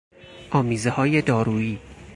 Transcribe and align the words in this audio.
آمیزههای 0.51 1.21
دارویی 1.21 1.79